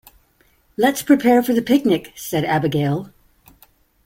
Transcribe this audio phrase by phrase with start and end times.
[0.77, 3.11] "Let's prepare for the picnic!", said Abigail.